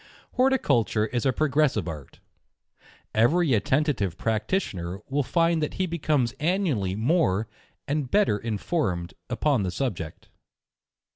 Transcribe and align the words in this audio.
Horticulture 0.33 1.05
is 1.05 1.27
a 1.27 1.31
progressive 1.31 1.87
art. 1.87 2.19
Every 3.13 3.53
attentive 3.53 4.17
practitioner 4.17 4.99
will 5.07 5.21
find 5.21 5.61
that 5.61 5.75
he 5.75 5.85
becomes 5.85 6.33
annually 6.39 6.95
more 6.95 7.47
and 7.87 8.09
better 8.09 8.39
informed 8.39 9.13
upon 9.29 9.61
the 9.61 9.69
subject. 9.69 10.29